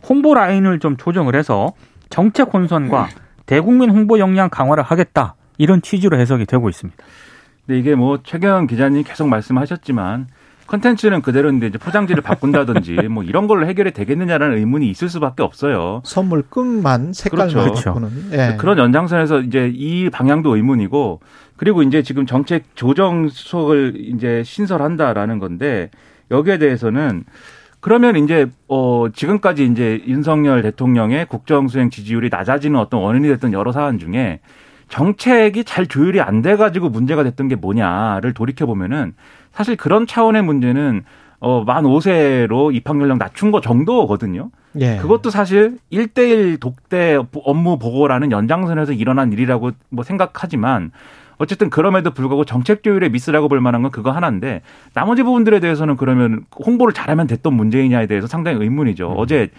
홍보 0.07 0.33
라인을 0.33 0.79
좀 0.79 0.97
조정을 0.97 1.35
해서 1.35 1.73
정책 2.09 2.53
혼선과 2.53 3.09
대국민 3.45 3.89
홍보 3.89 4.19
역량 4.19 4.49
강화를 4.49 4.83
하겠다. 4.83 5.35
이런 5.57 5.81
취지로 5.81 6.17
해석이 6.17 6.45
되고 6.45 6.69
있습니다. 6.69 7.01
근데 7.65 7.79
이게 7.79 7.95
뭐 7.95 8.19
최경 8.23 8.67
기자님 8.67 9.03
계속 9.03 9.27
말씀하셨지만 9.27 10.27
컨텐츠는 10.71 11.21
그대로인데 11.21 11.67
이제 11.67 11.77
포장지를 11.77 12.21
바꾼다든지 12.23 12.93
뭐 13.11 13.23
이런 13.23 13.47
걸로 13.47 13.67
해결이 13.67 13.91
되겠느냐라는 13.91 14.57
의문이 14.57 14.89
있을 14.89 15.09
수밖에 15.09 15.43
없어요. 15.43 16.01
선물 16.05 16.43
끝만 16.43 17.11
색깔만 17.11 17.49
그렇죠. 17.49 17.93
바꾸는. 17.93 18.09
예. 18.31 18.55
그런 18.57 18.77
연장선에서 18.77 19.41
이제 19.41 19.69
이 19.73 20.09
방향도 20.09 20.55
의문이고 20.55 21.19
그리고 21.57 21.83
이제 21.83 22.01
지금 22.03 22.25
정책 22.25 22.73
조정 22.75 23.27
수석을 23.27 23.95
이제 23.97 24.43
신설한다라는 24.45 25.39
건데 25.39 25.89
여기에 26.31 26.57
대해서는 26.59 27.25
그러면 27.81 28.15
이제 28.15 28.47
어 28.69 29.07
지금까지 29.13 29.65
이제 29.65 30.01
윤석열 30.07 30.61
대통령의 30.61 31.25
국정 31.25 31.67
수행 31.67 31.89
지지율이 31.89 32.29
낮아지는 32.31 32.79
어떤 32.79 33.01
원인이 33.01 33.27
됐던 33.27 33.51
여러 33.51 33.73
사안 33.73 33.99
중에 33.99 34.39
정책이 34.91 35.63
잘 35.63 35.87
조율이 35.87 36.19
안 36.21 36.41
돼 36.41 36.55
가지고 36.55 36.89
문제가 36.89 37.23
됐던 37.23 37.47
게 37.47 37.55
뭐냐를 37.55 38.33
돌이켜 38.33 38.65
보면은 38.65 39.13
사실 39.51 39.75
그런 39.75 40.05
차원의 40.05 40.43
문제는 40.43 41.03
어 41.39 41.63
만 41.63 41.85
5세로 41.85 42.73
입학 42.75 42.99
연령 43.01 43.17
낮춘 43.17 43.51
거 43.51 43.61
정도거든요. 43.61 44.51
예. 44.79 44.97
그것도 44.97 45.29
사실 45.31 45.77
1대1 45.91 46.59
독대 46.59 47.17
업무 47.43 47.79
보고라는 47.79 48.31
연장선에서 48.31 48.93
일어난 48.93 49.31
일이라고 49.33 49.71
뭐 49.89 50.03
생각하지만 50.03 50.91
어쨌든 51.37 51.71
그럼에도 51.71 52.11
불구하고 52.11 52.45
정책 52.45 52.83
조율의 52.83 53.09
미스라고 53.09 53.49
볼 53.49 53.59
만한 53.61 53.81
건 53.81 53.89
그거 53.91 54.11
하나인데 54.11 54.61
나머지 54.93 55.23
부분들에 55.23 55.59
대해서는 55.59 55.95
그러면 55.97 56.43
홍보를 56.63 56.93
잘하면 56.93 57.25
됐던 57.25 57.53
문제이냐에 57.55 58.05
대해서 58.05 58.27
상당히 58.27 58.57
의문이죠. 58.59 59.15
어제 59.17 59.49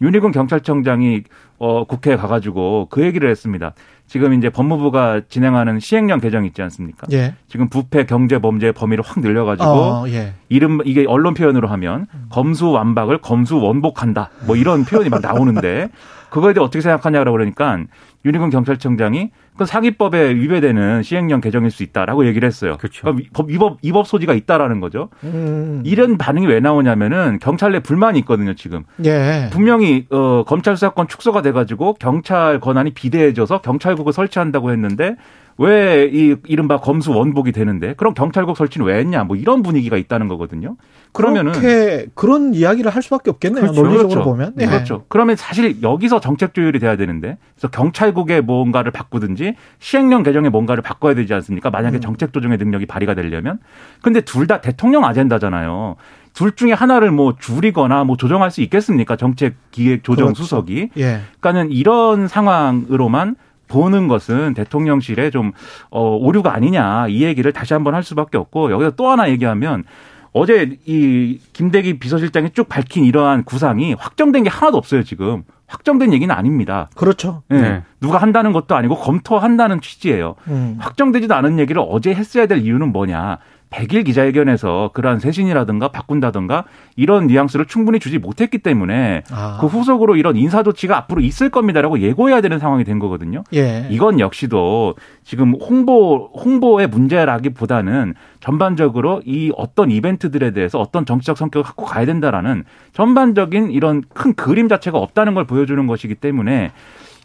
윤희근 0.00 0.30
경찰청장이 0.30 1.22
어 1.58 1.84
국회에 1.84 2.16
가가지고 2.16 2.86
그 2.90 3.02
얘기를 3.02 3.28
했습니다. 3.28 3.74
지금 4.12 4.34
이제 4.34 4.50
법무부가 4.50 5.22
진행하는 5.30 5.80
시행령 5.80 6.20
개정 6.20 6.44
있지 6.44 6.60
않습니까? 6.60 7.06
예. 7.12 7.34
지금 7.48 7.70
부패 7.70 8.04
경제 8.04 8.38
범죄 8.38 8.70
범위를 8.70 9.02
확 9.02 9.20
늘려가지고 9.20 9.66
어, 9.66 10.04
예. 10.08 10.34
이름 10.52 10.80
이게 10.84 11.06
언론 11.08 11.32
표현으로 11.32 11.66
하면 11.68 12.06
검수 12.28 12.70
완박을 12.70 13.18
검수 13.18 13.56
원복한다 13.58 14.28
뭐 14.46 14.56
이런 14.56 14.84
표현이 14.84 15.08
막 15.08 15.22
나오는데 15.22 15.88
그거에 16.28 16.52
대해 16.52 16.64
어떻게 16.64 16.80
생각하냐고 16.80 17.32
그러니까 17.32 17.78
윤희근 18.24 18.50
경찰청장이 18.50 19.30
그 19.56 19.66
사기법에 19.66 20.34
위배되는 20.34 21.02
시행령 21.02 21.40
개정일 21.40 21.70
수 21.70 21.82
있다라고 21.82 22.26
얘기를 22.26 22.46
했어요. 22.46 22.76
그렇죠. 22.78 23.02
그러니까 23.02 23.28
법 23.34 23.50
위법 23.50 23.78
위법 23.82 24.06
소지가 24.06 24.32
있다라는 24.32 24.80
거죠. 24.80 25.10
음. 25.24 25.82
이런 25.84 26.16
반응이 26.16 26.46
왜 26.46 26.60
나오냐면은 26.60 27.38
경찰 27.40 27.72
내 27.72 27.80
불만이 27.80 28.18
있거든요 28.20 28.54
지금. 28.54 28.84
예. 29.04 29.50
분명히 29.52 30.06
어 30.10 30.44
검찰 30.46 30.76
수사권 30.76 31.08
축소가 31.08 31.42
돼가지고 31.42 31.94
경찰 31.94 32.60
권한이 32.60 32.92
비대해져서 32.92 33.60
경찰국을 33.60 34.12
설치한다고 34.12 34.70
했는데 34.70 35.16
왜 35.58 36.10
이 36.12 36.36
이른바 36.46 36.78
검수 36.78 37.12
원복이 37.12 37.52
되는데 37.52 37.94
그럼 37.94 38.14
경찰국 38.14 38.56
설치는 38.56 38.86
왜 38.86 38.98
했냐 38.98 39.24
뭐 39.24 39.36
이런 39.36 39.62
분위기가 39.62 39.96
있다는 39.96 40.28
거거든요. 40.28 40.76
그러면은 41.12 41.52
그렇게 41.52 42.06
그런 42.14 42.54
이야기를 42.54 42.90
할 42.90 43.02
수밖에 43.02 43.30
없겠네요. 43.30 43.60
그렇죠. 43.62 43.82
논리적으로 43.82 44.08
그렇죠. 44.22 44.30
보면. 44.30 44.54
예. 44.60 44.66
그렇죠. 44.66 45.04
그러면 45.08 45.36
사실 45.36 45.82
여기서 45.82 46.20
정책 46.20 46.54
조율이 46.54 46.78
돼야 46.78 46.96
되는데 46.96 47.38
그래서 47.54 47.68
경찰국의 47.68 48.42
뭔가를 48.42 48.92
바꾸든지 48.92 49.54
시행령 49.78 50.22
개정에 50.22 50.48
뭔가를 50.48 50.82
바꿔야 50.82 51.14
되지 51.14 51.32
않습니까? 51.34 51.70
만약에 51.70 51.98
음. 51.98 52.00
정책 52.00 52.32
조정의 52.32 52.58
능력이 52.58 52.86
발휘가 52.86 53.14
되려면 53.14 53.58
근데 54.02 54.20
둘 54.20 54.46
다 54.46 54.60
대통령 54.60 55.04
아젠다잖아요. 55.04 55.96
둘 56.34 56.56
중에 56.56 56.72
하나를 56.72 57.10
뭐 57.10 57.36
줄이거나 57.38 58.04
뭐 58.04 58.16
조정할 58.16 58.50
수 58.50 58.60
있겠습니까? 58.62 59.16
정책 59.16 59.54
기획 59.70 60.02
조정 60.02 60.26
그렇죠. 60.28 60.42
수석이. 60.42 60.90
예. 60.96 61.20
그러니까는 61.40 61.70
이런 61.70 62.26
상황으로만 62.26 63.36
보는 63.72 64.08
것은 64.08 64.54
대통령실에 64.54 65.30
좀 65.30 65.52
어, 65.90 66.16
오류가 66.16 66.54
아니냐 66.54 67.08
이 67.08 67.22
얘기를 67.22 67.52
다시 67.52 67.72
한번 67.72 67.94
할 67.94 68.02
수밖에 68.02 68.36
없고 68.38 68.70
여기서 68.70 68.92
또 68.92 69.08
하나 69.08 69.30
얘기하면 69.30 69.84
어제 70.32 70.78
이 70.86 71.38
김대기 71.52 71.98
비서실장이 71.98 72.50
쭉 72.50 72.68
밝힌 72.68 73.04
이러한 73.04 73.44
구상이 73.44 73.94
확정된 73.94 74.44
게 74.44 74.50
하나도 74.50 74.78
없어요 74.78 75.02
지금 75.02 75.44
확정된 75.66 76.12
얘기는 76.12 76.34
아닙니다. 76.34 76.90
그렇죠. 76.94 77.42
예. 77.50 77.60
네. 77.60 77.82
누가 78.00 78.18
한다는 78.18 78.52
것도 78.52 78.74
아니고 78.74 78.96
검토한다는 78.96 79.80
취지예요. 79.80 80.34
음. 80.48 80.76
확정되지도 80.78 81.34
않은 81.34 81.58
얘기를 81.58 81.82
어제 81.88 82.12
했어야 82.12 82.44
될 82.46 82.58
이유는 82.58 82.92
뭐냐? 82.92 83.38
100일 83.72 84.04
기자회견에서 84.04 84.90
그러한 84.92 85.18
쇄신이라든가 85.18 85.88
바꾼다든가 85.88 86.64
이런 86.96 87.26
뉘앙스를 87.26 87.66
충분히 87.66 87.98
주지 87.98 88.18
못했기 88.18 88.58
때문에 88.58 89.22
아. 89.30 89.58
그 89.60 89.66
후속으로 89.66 90.16
이런 90.16 90.36
인사 90.36 90.62
조치가 90.62 90.96
앞으로 90.96 91.20
있을 91.22 91.50
겁니다라고 91.50 92.00
예고해야 92.00 92.40
되는 92.40 92.58
상황이 92.58 92.84
된 92.84 92.98
거거든요. 92.98 93.42
예. 93.54 93.88
이건 93.90 94.20
역시도 94.20 94.94
지금 95.24 95.54
홍보 95.54 96.30
홍보의 96.34 96.86
문제라기보다는 96.86 98.14
전반적으로 98.40 99.22
이 99.24 99.52
어떤 99.56 99.90
이벤트들에 99.90 100.52
대해서 100.52 100.78
어떤 100.78 101.06
정치적 101.06 101.38
성격을 101.38 101.64
갖고 101.64 101.84
가야 101.84 102.04
된다라는 102.04 102.64
전반적인 102.92 103.70
이런 103.70 104.02
큰 104.12 104.34
그림 104.34 104.68
자체가 104.68 104.98
없다는 104.98 105.34
걸 105.34 105.46
보여주는 105.46 105.86
것이기 105.86 106.16
때문에 106.16 106.72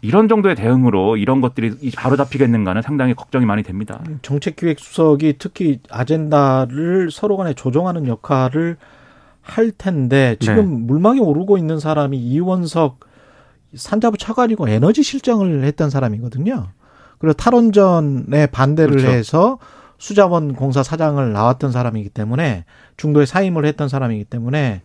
이런 0.00 0.28
정도의 0.28 0.54
대응으로 0.54 1.16
이런 1.16 1.40
것들이 1.40 1.90
바로 1.96 2.16
잡히겠는가는 2.16 2.82
상당히 2.82 3.14
걱정이 3.14 3.44
많이 3.46 3.62
됩니다. 3.62 4.00
정책기획수석이 4.22 5.34
특히 5.38 5.80
아젠다를 5.90 7.10
서로 7.10 7.36
간에 7.36 7.54
조정하는 7.54 8.06
역할을 8.06 8.76
할 9.42 9.70
텐데 9.72 10.36
지금 10.40 10.56
네. 10.56 10.86
물망에 10.86 11.20
오르고 11.20 11.58
있는 11.58 11.80
사람이 11.80 12.18
이원석 12.18 13.00
산자부 13.74 14.18
차관이고 14.18 14.68
에너지 14.68 15.02
실장을 15.02 15.64
했던 15.64 15.90
사람이거든요. 15.90 16.68
그리고 17.18 17.32
탈원전에 17.32 18.46
반대를 18.46 18.96
그렇죠. 18.96 19.08
해서 19.08 19.58
수자원 19.98 20.54
공사 20.54 20.82
사장을 20.82 21.32
나왔던 21.32 21.72
사람이기 21.72 22.10
때문에 22.10 22.64
중도에 22.96 23.26
사임을 23.26 23.64
했던 23.66 23.88
사람이기 23.88 24.24
때문에 24.24 24.82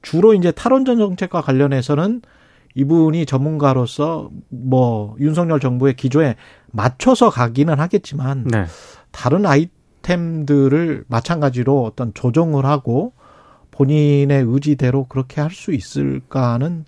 주로 0.00 0.32
이제 0.32 0.50
탈원전 0.50 0.98
정책과 0.98 1.42
관련해서는 1.42 2.22
이분이 2.74 3.26
전문가로서 3.26 4.30
뭐 4.48 5.16
윤석열 5.20 5.60
정부의 5.60 5.94
기조에 5.94 6.36
맞춰서 6.72 7.30
가기는 7.30 7.78
하겠지만 7.78 8.44
네. 8.44 8.64
다른 9.12 9.46
아이템들을 9.46 11.04
마찬가지로 11.08 11.84
어떤 11.84 12.12
조정을 12.14 12.64
하고 12.66 13.12
본인의 13.70 14.44
의지대로 14.46 15.06
그렇게 15.06 15.40
할 15.40 15.50
수 15.50 15.72
있을까는 15.72 16.84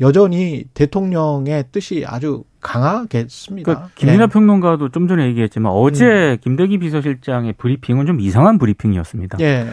여전히 0.00 0.64
대통령의 0.72 1.64
뜻이 1.72 2.04
아주 2.06 2.44
강하겠습니다. 2.60 3.70
그러니까 3.70 3.90
김민하 3.94 4.24
예. 4.24 4.26
평론가도 4.26 4.90
좀 4.90 5.08
전에 5.08 5.26
얘기했지만 5.26 5.72
어제 5.72 6.38
김대기 6.40 6.78
비서실장의 6.78 7.54
브리핑은 7.54 8.06
좀 8.06 8.20
이상한 8.20 8.58
브리핑이었습니다. 8.58 9.38
예. 9.40 9.66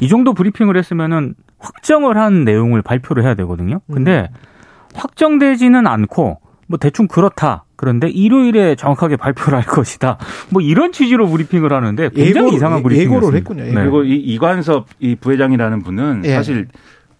이 0.00 0.08
정도 0.08 0.32
브리핑을 0.34 0.76
했으면은 0.76 1.34
확정을 1.58 2.16
한 2.16 2.44
내용을 2.44 2.82
발표를 2.82 3.24
해야 3.24 3.34
되거든요. 3.34 3.80
근데 3.92 4.28
음. 4.30 4.53
확정되지는 4.94 5.86
않고 5.86 6.38
뭐 6.66 6.78
대충 6.78 7.06
그렇다. 7.08 7.64
그런데 7.76 8.08
일요일에 8.08 8.74
정확하게 8.76 9.16
발표를 9.16 9.58
할 9.58 9.64
것이다. 9.66 10.16
뭐 10.50 10.62
이런 10.62 10.92
취지로 10.92 11.28
브리핑을 11.28 11.72
하는데 11.72 12.08
굉장히 12.10 12.50
예고를- 12.50 12.54
이상한 12.54 12.78
예- 12.78 12.82
브리핑이었습니다. 12.82 13.16
예고를 13.16 13.38
했군요. 13.38 13.62
네. 13.64 13.68
예고. 13.70 13.80
그리고 13.80 14.04
이 14.04 14.14
이관섭 14.16 14.86
이 15.00 15.14
부회장이라는 15.16 15.82
분은 15.82 16.22
예. 16.24 16.34
사실 16.34 16.68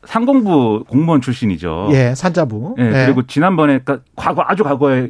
상공부 0.04 0.85
공무원 0.88 1.21
출신이죠. 1.21 1.88
예, 1.93 2.14
산자부. 2.14 2.76
예, 2.78 3.04
그리고 3.07 3.23
지난번에 3.26 3.78
그러니까 3.78 4.04
과거 4.16 4.45
아주 4.47 4.62
과거에 4.62 5.09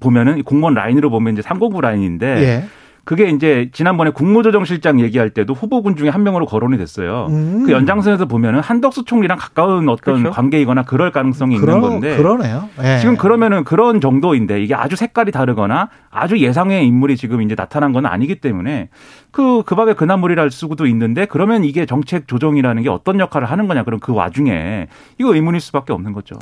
보면은 0.00 0.38
이 0.38 0.42
공무원 0.42 0.74
라인으로 0.74 1.10
보면 1.10 1.32
이제 1.34 1.42
상공부 1.42 1.80
라인인데 1.80 2.26
예. 2.42 2.64
그게 3.08 3.30
이제 3.30 3.70
지난번에 3.72 4.10
국무조정실장 4.10 5.00
얘기할 5.00 5.30
때도 5.30 5.54
후보군 5.54 5.96
중에 5.96 6.10
한 6.10 6.24
명으로 6.24 6.44
거론이 6.44 6.76
됐어요. 6.76 7.28
음. 7.30 7.62
그 7.64 7.72
연장선에서 7.72 8.26
보면은 8.26 8.60
한덕수 8.60 9.06
총리랑 9.06 9.38
가까운 9.38 9.88
어떤 9.88 10.16
그렇죠. 10.16 10.30
관계이거나 10.30 10.82
그럴 10.82 11.10
가능성이 11.10 11.56
그러, 11.56 11.76
있는 11.76 11.88
건데 11.88 12.18
그러네요. 12.18 12.68
예. 12.82 12.98
지금 12.98 13.16
그러면은 13.16 13.64
그런 13.64 14.02
정도인데 14.02 14.62
이게 14.62 14.74
아주 14.74 14.94
색깔이 14.94 15.32
다르거나 15.32 15.88
아주 16.10 16.36
예상의 16.36 16.86
인물이 16.86 17.16
지금 17.16 17.40
이제 17.40 17.54
나타난 17.54 17.94
건 17.94 18.04
아니기 18.04 18.42
때문에 18.42 18.90
그, 19.30 19.62
그 19.64 19.74
밥에 19.74 19.94
그나물이랄 19.94 20.50
수도 20.50 20.86
있는데 20.86 21.24
그러면 21.24 21.64
이게 21.64 21.86
정책 21.86 22.28
조정이라는 22.28 22.82
게 22.82 22.90
어떤 22.90 23.20
역할을 23.20 23.50
하는 23.50 23.68
거냐. 23.68 23.84
그럼 23.84 24.00
그 24.00 24.12
와중에 24.12 24.86
이거 25.18 25.34
의문일 25.34 25.62
수밖에 25.62 25.94
없는 25.94 26.12
거죠. 26.12 26.34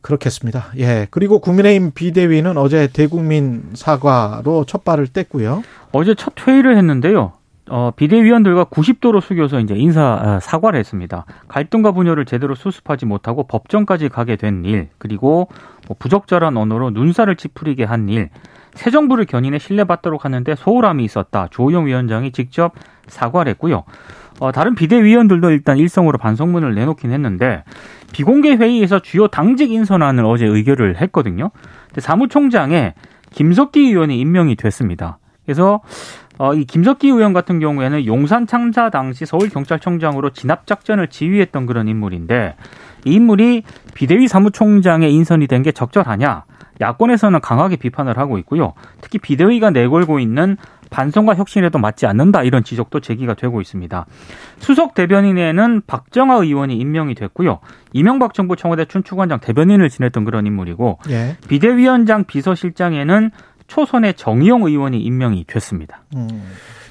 그렇겠습니다. 0.00 0.66
예. 0.78 1.06
그리고 1.10 1.40
국민의힘 1.40 1.92
비대위는 1.92 2.56
어제 2.56 2.88
대국민 2.92 3.70
사과로 3.74 4.64
첫 4.66 4.84
발을 4.84 5.06
뗐고요. 5.08 5.62
어제 5.92 6.14
첫 6.14 6.34
회의를 6.46 6.76
했는데요. 6.76 7.32
어, 7.70 7.90
비대위원들과 7.94 8.64
90도로 8.64 9.20
숙여서 9.20 9.60
이제 9.60 9.74
인사 9.76 10.02
아, 10.02 10.40
사과를 10.40 10.78
했습니다. 10.78 11.26
갈등과 11.48 11.92
분열을 11.92 12.24
제대로 12.24 12.54
수습하지 12.54 13.06
못하고 13.06 13.46
법정까지 13.46 14.08
가게 14.08 14.36
된 14.36 14.64
일, 14.64 14.88
그리고 14.98 15.48
뭐 15.86 15.96
부적절한 15.98 16.56
언어로 16.56 16.90
눈살을 16.90 17.36
찌푸리게 17.36 17.84
한 17.84 18.08
일, 18.08 18.30
새 18.74 18.90
정부를 18.90 19.26
견인해 19.26 19.58
신뢰받도록 19.58 20.24
하는데 20.24 20.54
소홀함이 20.54 21.04
있었다. 21.04 21.48
조호영 21.50 21.86
위원장이 21.86 22.32
직접 22.32 22.72
사과를 23.08 23.50
했고요. 23.50 23.84
어, 24.40 24.52
다른 24.52 24.74
비대위원들도 24.74 25.50
일단 25.50 25.78
일성으로 25.78 26.18
반성문을 26.18 26.74
내놓긴 26.74 27.10
했는데 27.12 27.64
비공개 28.12 28.54
회의에서 28.56 29.00
주요 29.00 29.28
당직 29.28 29.70
인선안을 29.72 30.24
어제 30.24 30.46
의결을 30.46 31.00
했거든요. 31.00 31.50
근데 31.88 32.00
사무총장에 32.00 32.94
김석기 33.32 33.80
의원이 33.80 34.18
임명이 34.20 34.56
됐습니다. 34.56 35.18
그래서 35.44 35.80
어, 36.38 36.54
이 36.54 36.64
김석기 36.64 37.08
의원 37.08 37.32
같은 37.32 37.58
경우에는 37.58 38.06
용산 38.06 38.46
창사 38.46 38.90
당시 38.90 39.26
서울경찰청장으로 39.26 40.30
진압작전을 40.30 41.08
지휘했던 41.08 41.66
그런 41.66 41.88
인물인데 41.88 42.54
이 43.04 43.12
인물이 43.14 43.64
비대위 43.94 44.28
사무총장에 44.28 45.08
인선이 45.08 45.48
된 45.48 45.62
게 45.62 45.72
적절하냐? 45.72 46.44
야권에서는 46.80 47.40
강하게 47.40 47.74
비판을 47.74 48.18
하고 48.18 48.38
있고요. 48.38 48.74
특히 49.00 49.18
비대위가 49.18 49.70
내걸고 49.70 50.20
있는 50.20 50.56
반성과 50.90 51.34
혁신에도 51.34 51.78
맞지 51.78 52.06
않는다 52.06 52.42
이런 52.42 52.64
지적도 52.64 53.00
제기가 53.00 53.34
되고 53.34 53.60
있습니다. 53.60 54.06
수석 54.58 54.94
대변인에는 54.94 55.82
박정아 55.86 56.36
의원이 56.36 56.76
임명이 56.76 57.14
됐고요. 57.14 57.60
이명박 57.92 58.34
정부 58.34 58.56
청와대 58.56 58.84
춘추관장 58.84 59.40
대변인을 59.40 59.88
지냈던 59.88 60.24
그런 60.24 60.46
인물이고 60.46 60.98
예. 61.10 61.36
비대위원장 61.48 62.24
비서실장에는 62.24 63.30
초선의 63.66 64.14
정의용 64.14 64.62
의원이 64.62 65.00
임명이 65.00 65.44
됐습니다. 65.46 66.02
음. 66.16 66.28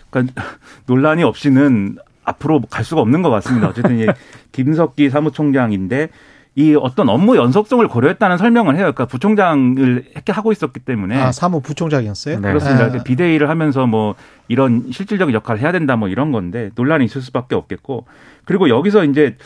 그러니까 0.09 0.43
논란이 0.85 1.23
없이는 1.23 1.97
앞으로 2.23 2.61
갈 2.69 2.83
수가 2.83 3.01
없는 3.01 3.21
것 3.21 3.29
같습니다. 3.29 3.67
어쨌든 3.67 3.99
이 3.99 4.05
김석기 4.51 5.09
사무총장인데 5.09 6.09
이 6.57 6.73
어떤 6.73 7.07
업무 7.07 7.37
연속성을 7.37 7.87
고려했다는 7.87 8.39
설명을 8.39 8.73
해요. 8.77 8.85
그러니까 8.85 9.05
부총장을 9.05 10.05
이렇게 10.11 10.31
하고 10.31 10.51
있었기 10.51 10.79
때문에 10.79 11.15
아, 11.15 11.31
사무 11.31 11.61
부총장이었어요? 11.61 12.39
네. 12.39 12.47
그렇습니다. 12.47 12.91
예. 12.95 13.03
비대위를 13.03 13.47
하면서 13.47 13.85
뭐 13.85 14.15
이런 14.47 14.91
실질적인 14.91 15.35
역할을 15.35 15.61
해야 15.61 15.71
된다 15.71 15.95
뭐 15.97 16.09
이런 16.09 16.31
건데 16.31 16.71
논란이 16.73 17.05
있을 17.05 17.21
수밖에 17.21 17.53
없겠고 17.53 18.07
그리고 18.43 18.69
여기서 18.69 19.05
이제 19.05 19.37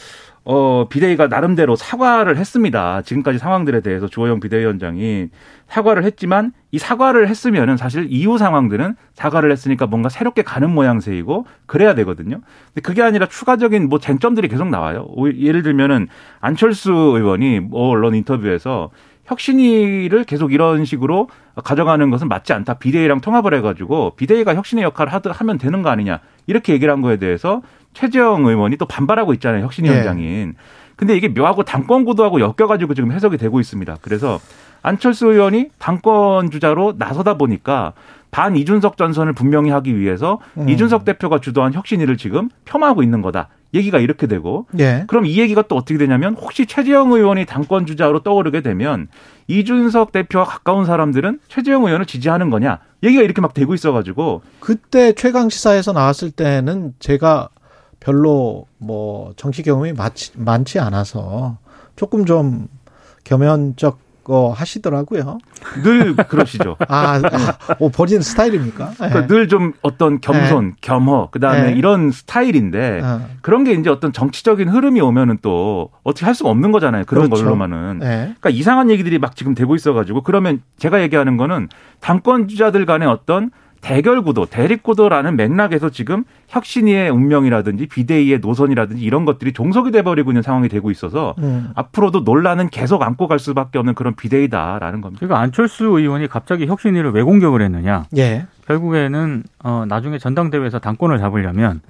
어 0.43 0.88
비대위가 0.89 1.27
나름대로 1.27 1.75
사과를 1.75 2.38
했습니다. 2.38 3.04
지금까지 3.04 3.38
상황들에 3.38 3.82
대해서 3.82 4.08
주호영 4.08 4.39
비대위원장이 4.39 5.30
사과를 5.67 6.04
했지만 6.04 6.51
이 6.71 6.80
사과를 6.80 7.27
했으면은 7.27 7.77
사실 7.77 8.08
이후 8.10 8.39
상황들은 8.39 8.95
사과를 9.13 9.51
했으니까 9.51 9.86
뭔가 9.86 10.10
새롭게 10.10 10.41
가는 10.41 10.69
모양새이고 10.71 11.45
그래야 11.67 11.93
되거든요. 11.93 12.39
근데 12.73 12.82
그게 12.82 13.04
아니라 13.04 13.27
추가적인 13.27 13.88
뭐 13.88 13.99
쟁점들이 13.99 14.47
계속 14.47 14.67
나와요. 14.69 15.06
오- 15.10 15.32
예를 15.32 15.62
들면은 15.62 16.08
안철수 16.39 16.91
의원이 16.91 17.60
뭐 17.60 17.89
언론 17.89 18.15
인터뷰에서 18.15 18.89
혁신위를 19.32 20.26
계속 20.26 20.52
이런 20.52 20.84
식으로 20.84 21.30
가져가는 21.63 22.10
것은 22.10 22.28
맞지 22.28 22.54
않다. 22.54 22.76
비대위랑 22.76 23.22
통합을 23.22 23.54
해가지고 23.56 24.13
비대위가 24.15 24.56
혁신의 24.56 24.84
역할을 24.84 25.13
하드, 25.13 25.30
하면 25.30 25.58
되는 25.58 25.82
거 25.82 25.89
아니냐. 25.89 26.20
이렇게 26.48 26.74
얘기를 26.74 26.94
한 26.94 27.02
거에 27.02 27.17
대해서 27.17 27.62
최재형 27.94 28.46
의원이 28.46 28.78
또 28.78 28.86
반발하고 28.86 29.34
있잖아요. 29.36 29.63
혁신위원장인. 29.63 30.56
근데 30.96 31.15
이게 31.15 31.30
묘하고 31.30 31.63
당권 31.63 32.06
구도하고 32.06 32.41
엮여가지고 32.41 32.94
지금 32.94 33.12
해석이 33.12 33.38
되고 33.38 33.60
있습니다. 33.60 33.98
그래서 34.02 34.39
안철수 34.84 35.28
의원이 35.28 35.70
당권 35.80 36.52
주자로 36.52 36.96
나서다 36.98 37.38
보니까 37.38 37.94
반 38.32 38.56
이준석 38.56 38.98
전선을 38.98 39.34
분명히 39.34 39.72
하기 39.72 39.98
위해서 39.98 40.39
음. 40.58 40.70
이준석 40.70 41.06
대표가 41.06 41.39
주도한 41.39 41.74
혁신위를 41.74 42.17
지금 42.17 42.50
폄하하고 42.65 43.04
있는 43.04 43.22
거다. 43.22 43.50
얘기가 43.73 43.99
이렇게 43.99 44.27
되고 44.27 44.67
예. 44.79 45.05
그럼 45.07 45.25
이 45.25 45.38
얘기가 45.39 45.63
또 45.63 45.75
어떻게 45.75 45.97
되냐면 45.97 46.36
혹시 46.36 46.65
최재형 46.65 47.12
의원이 47.12 47.45
당권 47.45 47.86
주자로 47.86 48.23
떠오르게 48.23 48.62
되면 48.62 49.07
이준석 49.47 50.12
대표와 50.12 50.45
가까운 50.45 50.86
사람들은 50.86 51.39
최재형 51.47 51.86
의원을 51.86 52.05
지지하는 52.05 52.49
거냐 52.49 52.79
얘기가 53.03 53.23
이렇게 53.23 53.41
막 53.41 53.53
되고 53.53 53.73
있어가지고 53.73 54.41
그때 54.60 55.13
최강 55.13 55.49
시사에서 55.49 55.93
나왔을 55.93 56.31
때는 56.31 56.93
제가 56.99 57.49
별로 57.99 58.65
뭐 58.77 59.34
정치 59.38 59.63
경험이 59.63 59.93
많지, 59.93 60.31
많지 60.36 60.79
않아서 60.79 61.57
조금 61.95 62.25
좀 62.25 62.67
겸연쩍 63.23 63.99
거 64.32 64.54
하시더라고요. 64.56 65.39
늘 65.84 66.15
그러시죠. 66.15 66.78
아, 66.88 67.22
아 67.22 67.76
오, 67.80 67.89
본인 67.89 68.22
스타일입니까? 68.22 68.91
예. 68.91 69.10
그러니까 69.10 69.34
늘좀 69.34 69.74
어떤 69.82 70.22
겸손, 70.22 70.76
겸허, 70.80 71.28
그 71.32 71.41
다음에 71.41 71.72
네. 71.72 71.74
이런 71.74 72.12
스타일인데 72.12 73.02
어, 73.04 73.28
그런 73.41 73.65
게 73.65 73.74
이제 73.74 73.89
어떤 73.89 74.13
정치적인 74.13 74.70
흐름이 74.70 75.02
오면은 75.02 75.39
또 75.41 75.89
어떻게 76.04 76.26
할 76.26 76.34
수가 76.34 76.50
없는 76.50 76.72
거잖아요. 76.72 77.04
그런 77.06 77.26
그렇죠. 77.26 77.44
걸로만은. 77.44 78.00
예. 78.04 78.08
그러니까 78.08 78.50
이상한 78.52 78.89
얘기들이 78.89 79.20
막 79.20 79.36
지금 79.36 79.54
되고 79.54 79.76
있어가지고 79.76 80.24
그러면 80.24 80.62
제가 80.78 81.02
얘기하는 81.02 81.36
거는 81.36 81.67
당권 82.00 82.48
주자들 82.48 82.86
간의 82.86 83.10
어떤 83.10 83.52
대결 83.82 84.22
구도, 84.22 84.46
대립 84.46 84.84
구도라는 84.84 85.36
맥락에서 85.36 85.89
지금 85.89 86.24
혁신위의 86.50 87.10
운명이라든지 87.10 87.88
비대위의 87.88 88.39
노선이라든지 88.39 89.04
이런 89.04 89.26
것들이 89.26 89.54
종속이 89.54 89.91
돼버리고 89.91 90.32
있는 90.32 90.44
상황이 90.44 90.70
되고 90.70 90.91
있어서 90.91 91.34
음. 91.39 91.72
앞으로도 91.76 92.22
논란은 92.22 92.70
계속 92.70 93.02
안고 93.02 93.28
갈 93.28 93.39
수밖에 93.39 93.80
없는 93.80 93.96
그런 93.96 94.15
비대위다라는 94.15 95.02
겁니다. 95.02 95.20
그러니까 95.20 95.39
안철수 95.41 95.86
의원이 95.86 96.28
갑자기 96.28 96.67
혁신위를 96.67 97.12
왜 97.12 97.24
공격을 97.24 97.62
했느냐? 97.62 98.06
예. 98.17 98.46
결국에는 98.67 99.44
어, 99.63 99.86
나중에 99.88 100.20
전당대회에서 100.20 100.80
당권을 100.80 101.17
잡으려면 101.17 101.82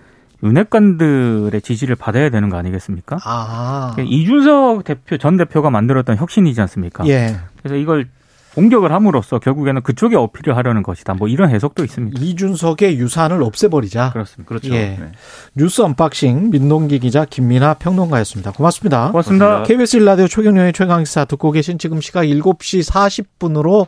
윤핵관들의 0.44 1.62
지지를 1.62 1.96
받아야 1.96 2.30
되는 2.30 2.50
거 2.50 2.58
아니겠습니까? 2.58 3.18
아. 3.24 3.96
이준석 4.00 4.86
대표 4.86 5.18
전 5.18 5.38
대표가 5.38 5.70
만들었던 5.70 6.18
혁신이지 6.18 6.60
않습니까? 6.62 7.06
예. 7.08 7.36
그래서 7.60 7.76
이걸 7.76 8.08
공격을 8.56 8.92
함으로써 8.92 9.40
결국에는 9.40 9.82
그쪽에 9.82 10.16
어필을 10.16 10.58
하려는 10.58 10.84
것이다. 10.84 11.14
뭐 11.14 11.28
이런 11.28 11.50
해석도 11.50 11.84
있습니다. 11.84 12.22
이준석의 12.22 12.98
유산을 12.98 13.44
없애버리자. 13.44 14.12
그렇습니다. 14.12 14.48
그렇죠. 14.48 14.74
예. 14.74 14.98
네. 15.00 15.12
뉴스 15.56 15.82
unboxing 15.82 16.50
민동기 16.50 17.00
기자 17.00 17.26
김민아 17.26 17.76
평론가였습니다. 17.76 18.52
고맙습니다. 18.52 19.12
고맙습니다. 19.12 19.46
고맙습니다. 19.46 19.64
KBS 19.64 19.98
1라디오 19.98 20.28
최경영의 20.28 20.74
최강시사 20.74 21.26
듣고 21.26 21.52
계신 21.52 21.78
지금 21.78 22.02
시각 22.02 22.24
7시 22.24 22.90
40분으로 22.90 23.88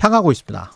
향하고 0.00 0.32
있습니다. 0.32 0.72